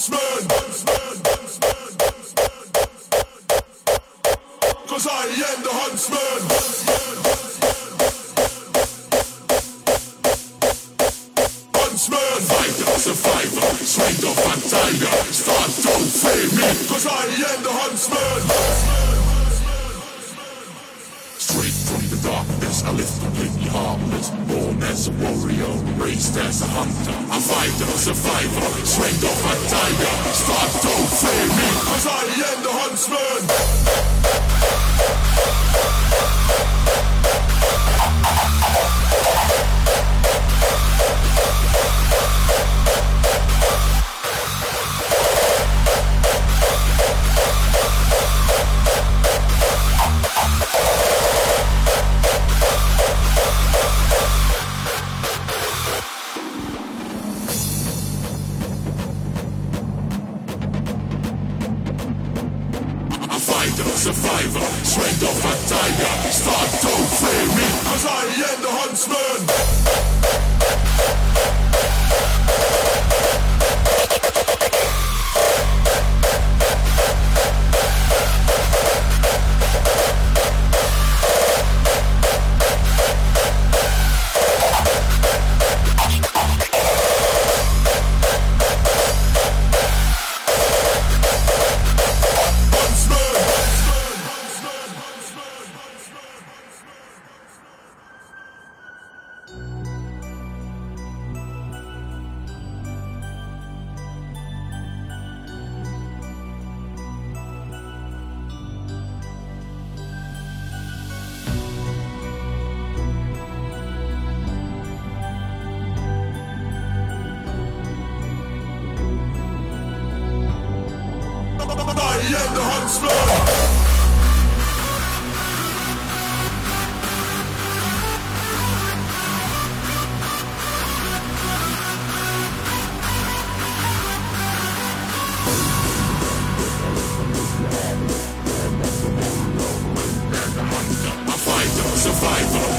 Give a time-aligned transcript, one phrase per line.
[0.00, 0.48] huntsman.
[4.86, 6.89] Cause I am the huntsman.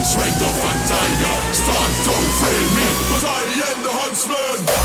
[0.03, 4.80] Straight the one tiger, start to free me, cause I am the huntsman.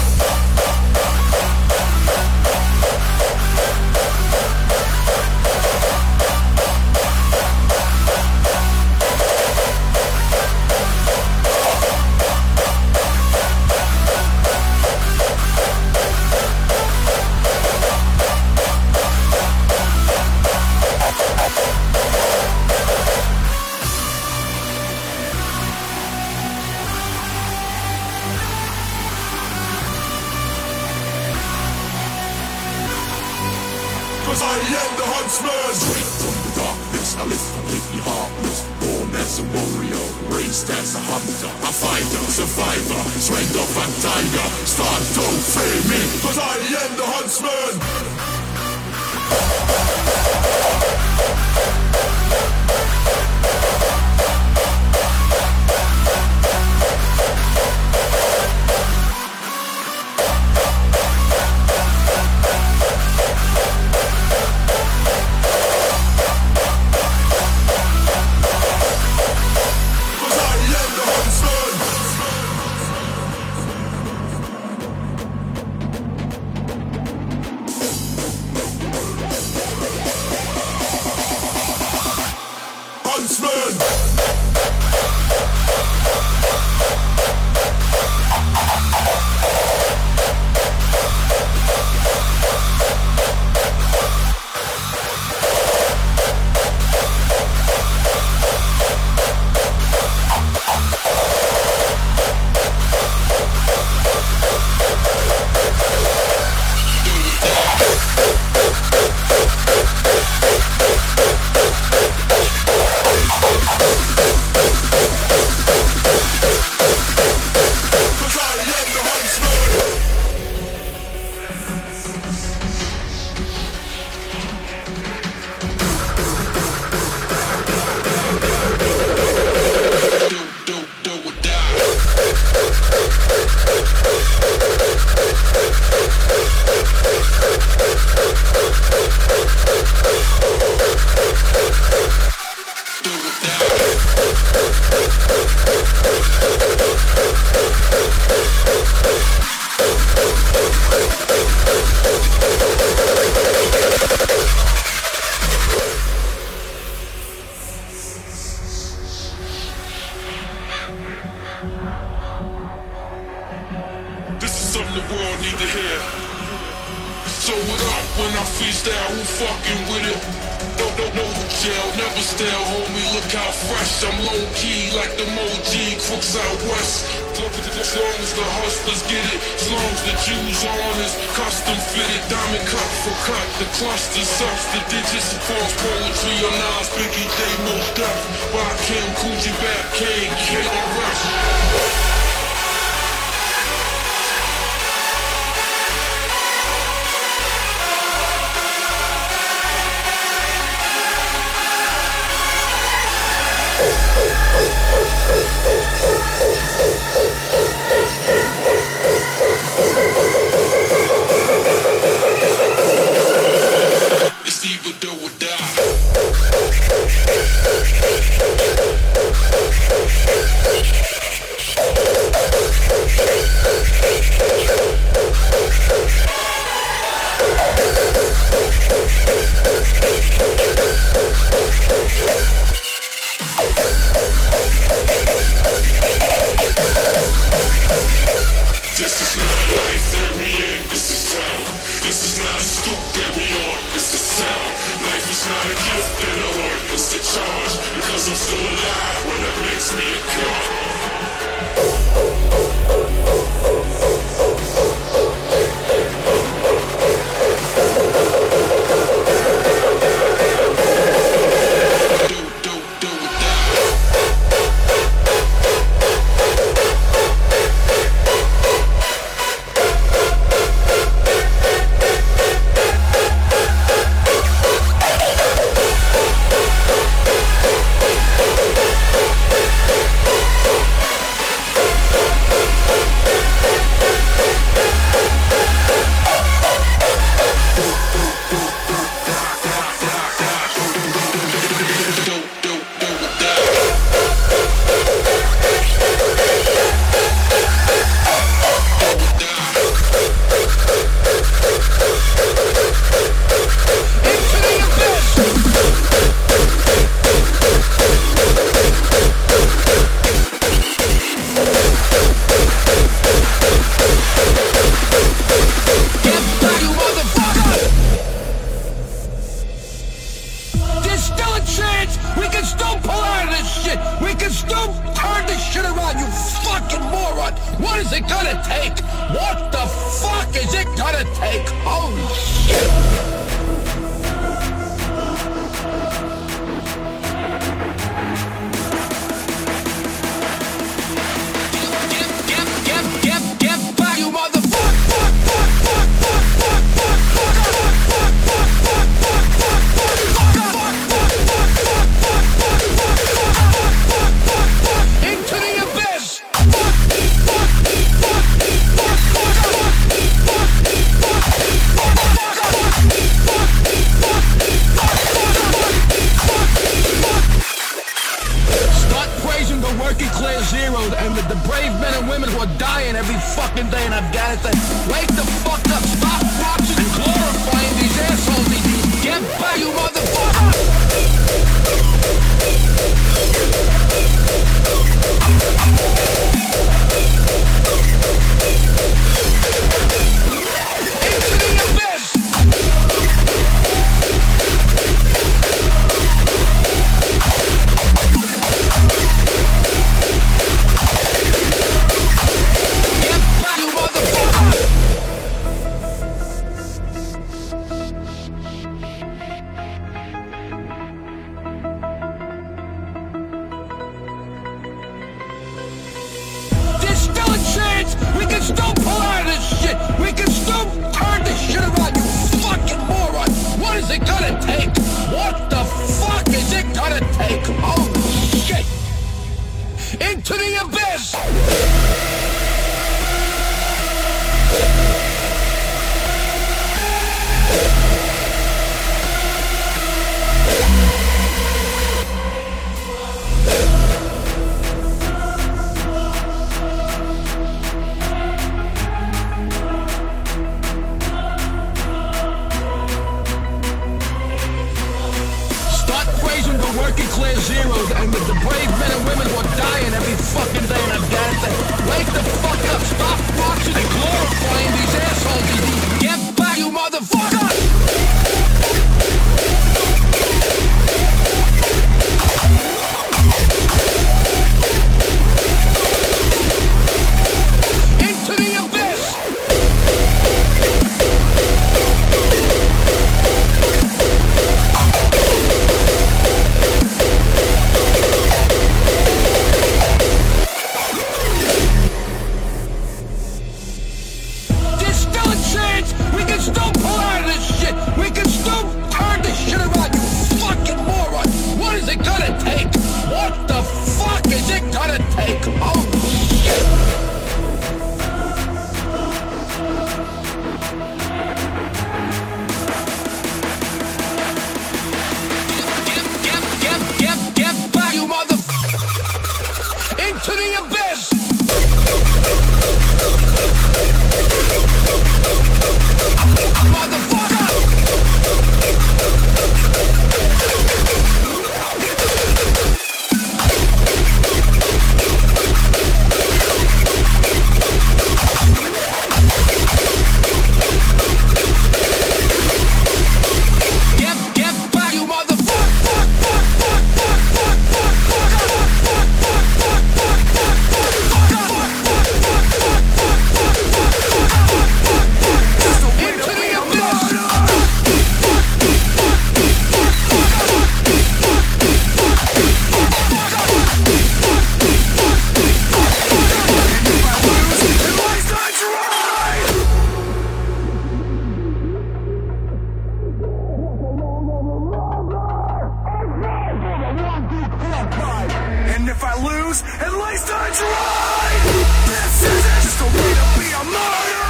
[579.16, 581.60] if I lose, at least I tried.
[582.04, 584.44] This isn't just a way to be a martyr.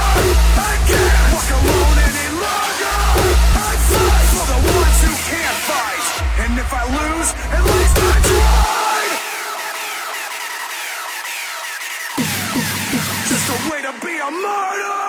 [0.59, 2.99] I can't walk alone any longer.
[3.63, 6.07] I fight for the ones who can't fight.
[6.43, 9.15] And if I lose, at least I tried.
[13.31, 15.07] Just a way to be a martyr.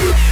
[0.00, 0.29] Thank.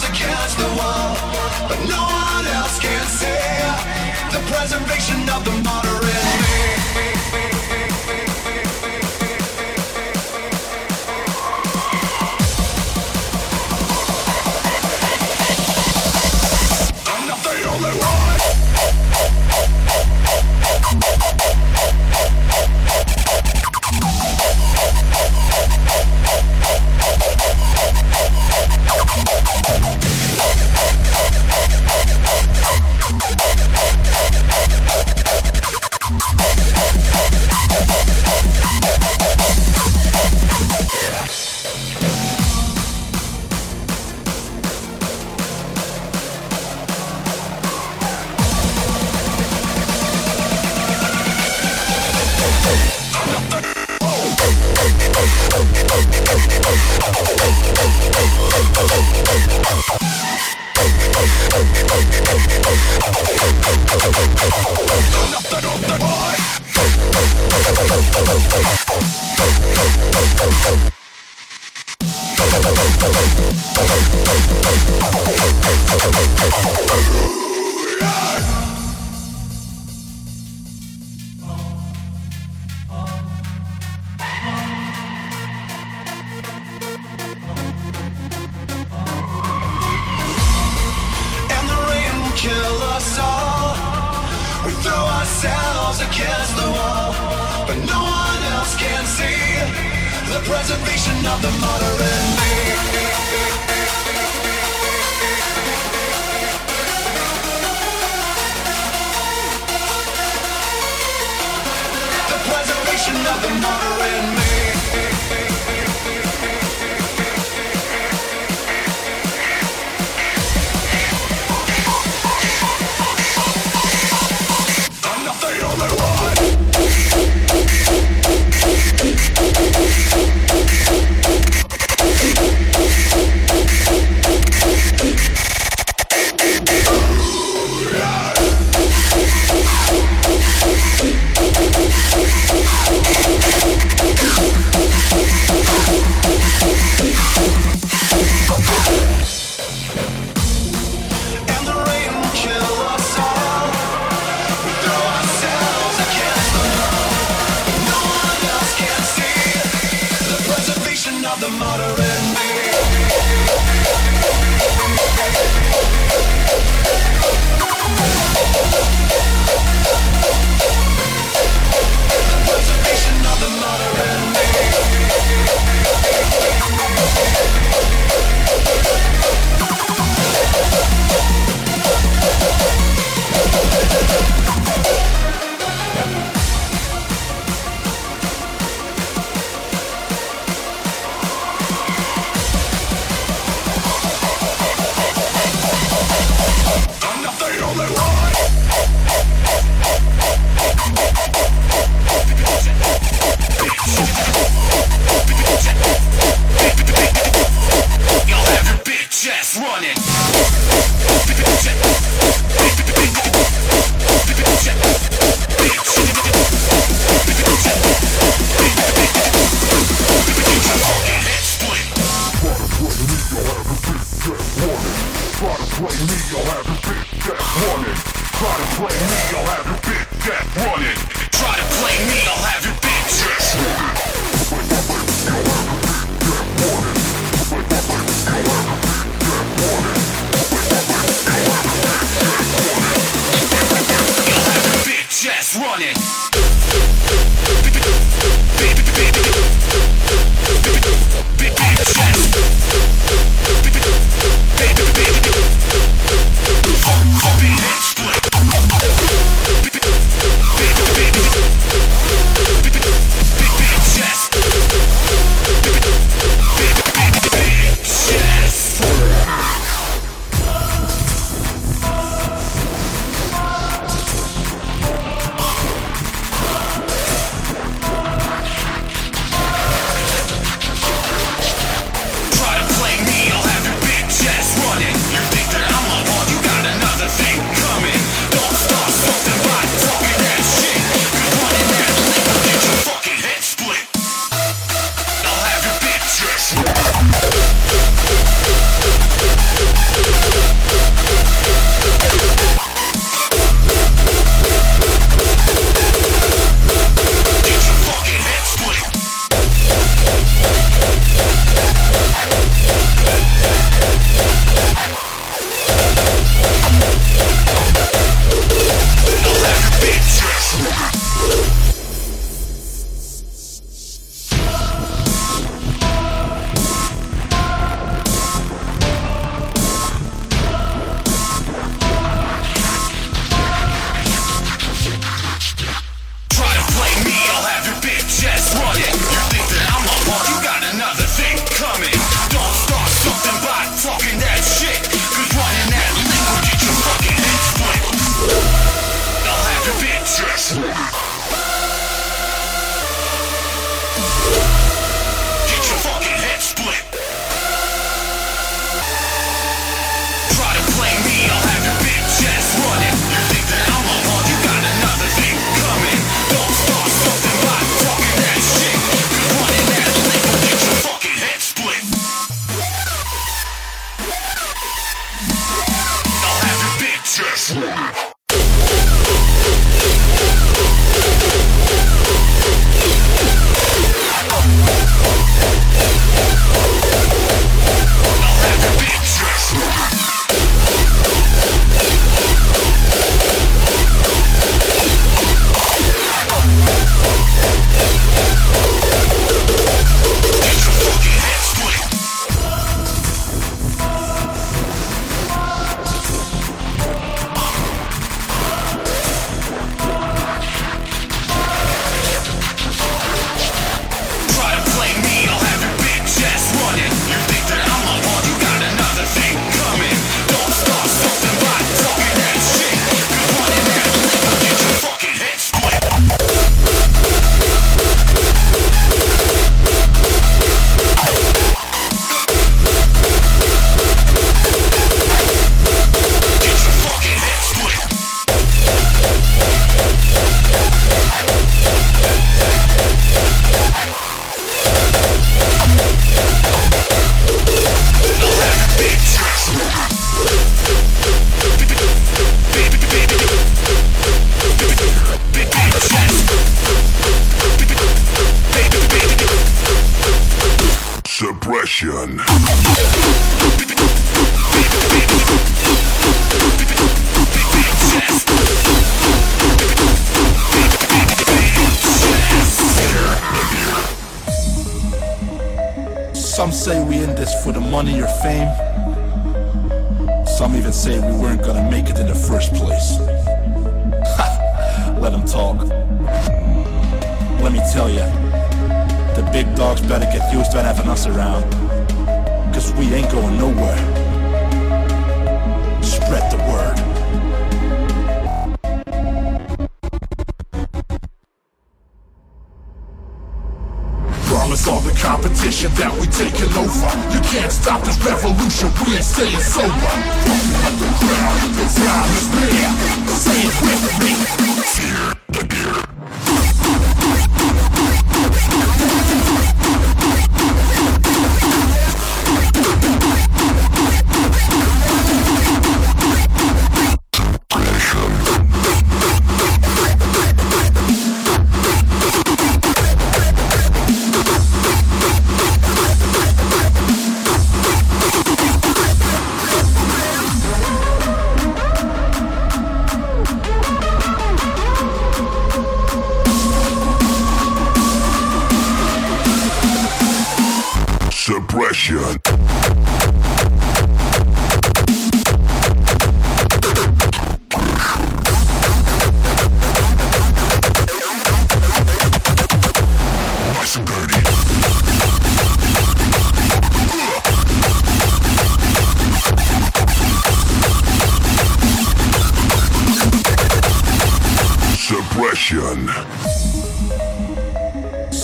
[0.00, 1.14] goes against the wall,
[1.68, 3.26] but no one else can see
[4.32, 6.19] the preservation of the moderate.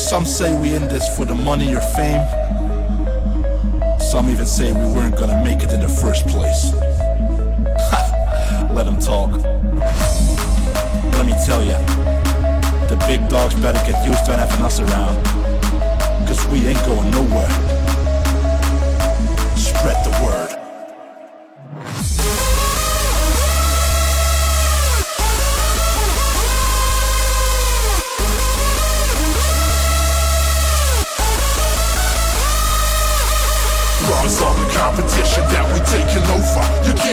[0.06, 2.24] Some say we in this for the money or fame.
[3.98, 6.72] Some even say we weren't gonna make it in the first place.
[8.72, 9.32] Let them talk.
[11.10, 11.76] Let me tell ya,
[12.86, 15.24] the big dogs better get used to having us around.
[16.28, 17.75] Cause we ain't going nowhere.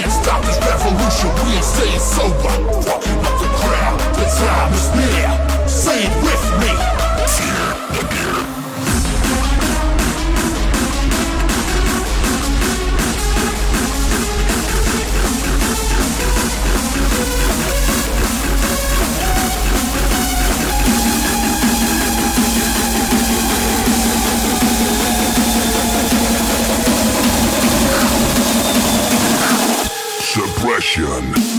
[0.02, 2.54] Can't stop this revolution, we ain't staying sober.
[2.90, 5.68] Walking up the crowd, the time is near.
[5.68, 6.93] Say it with me.
[30.84, 31.53] Suppression.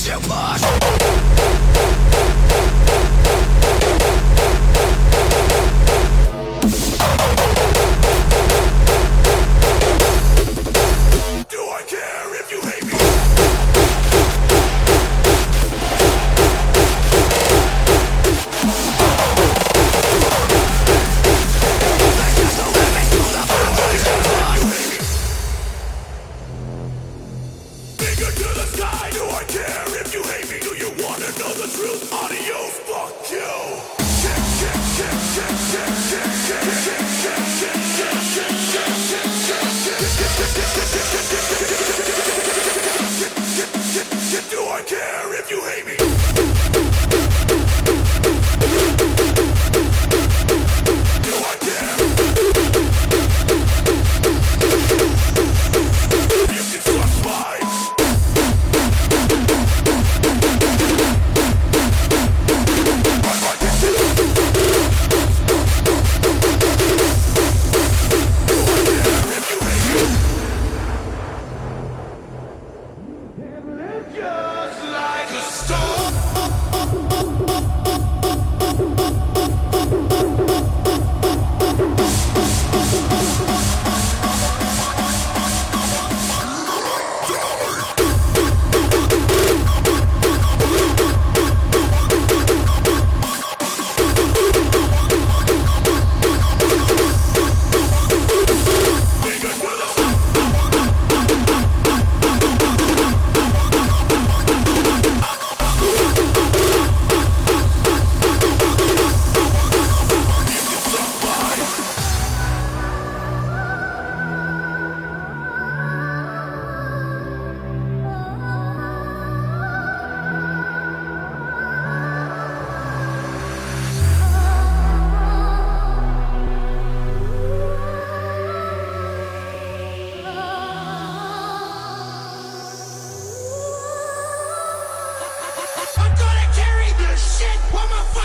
[0.00, 0.89] Too must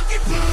[0.08, 0.45] fucking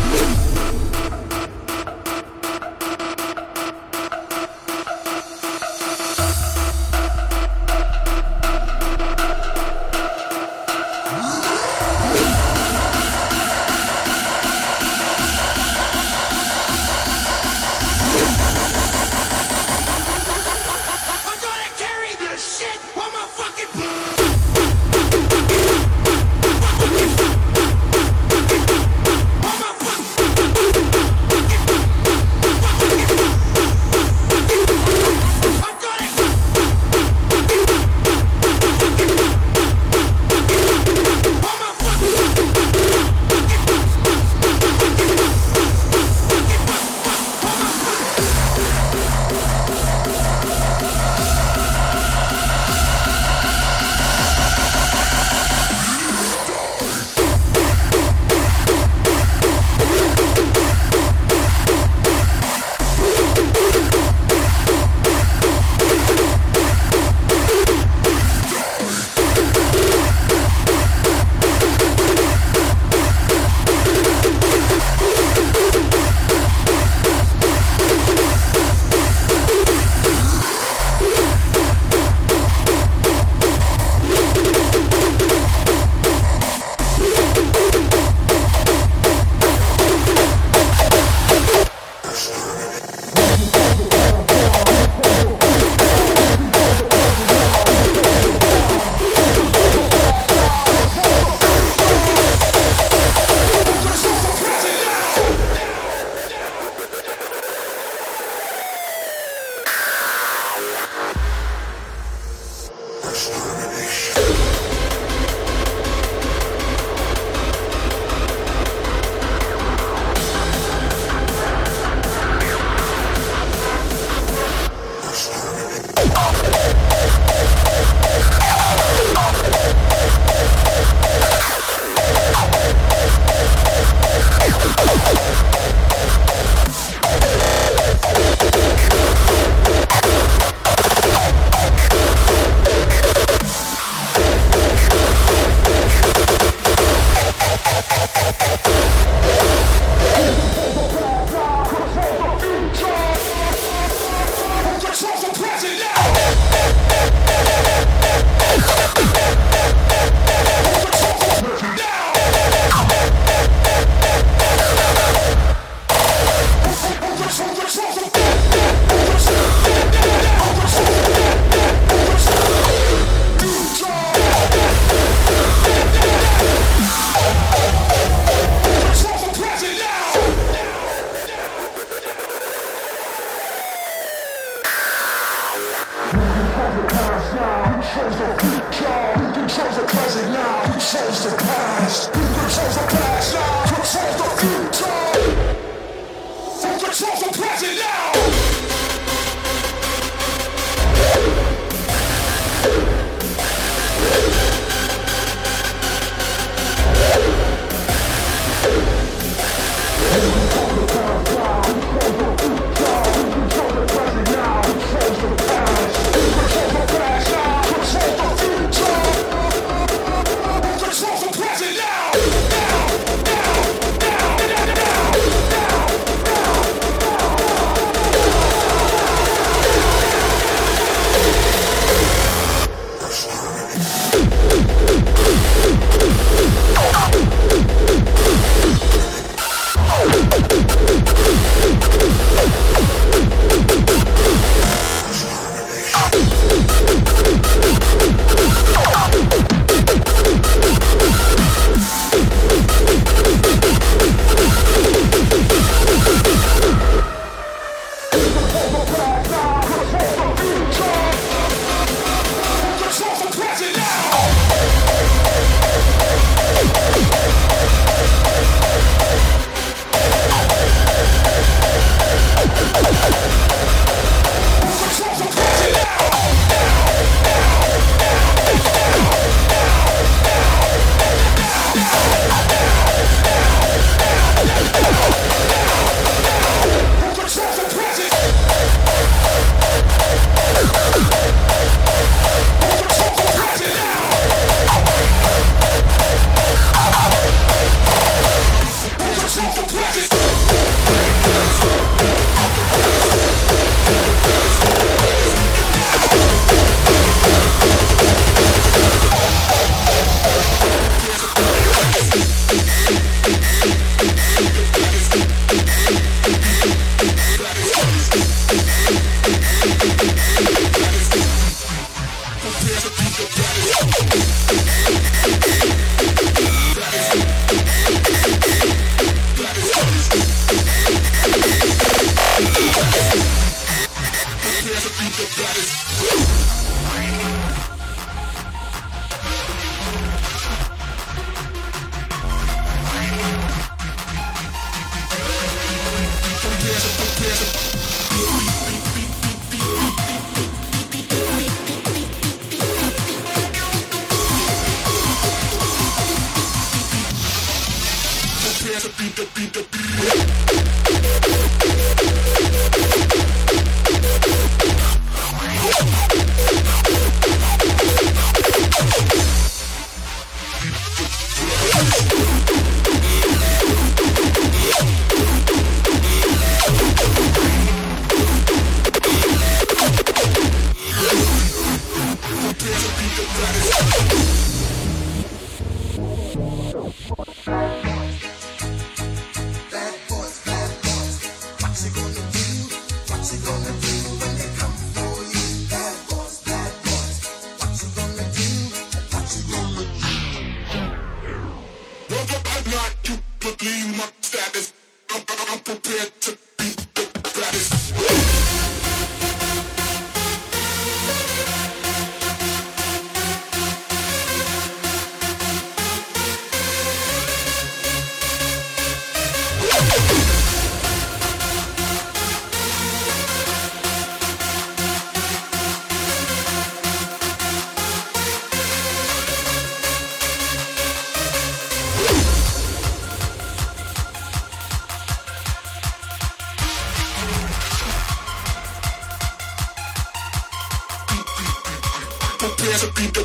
[442.73, 443.23] dance with people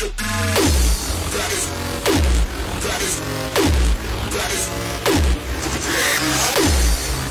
[0.00, 0.70] the Dance.
[1.34, 1.64] That is.
[2.84, 3.14] That is.
[4.34, 4.50] That is.
[4.50, 4.66] That is.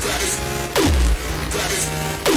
[0.04, 0.34] That is.
[1.54, 2.29] That is.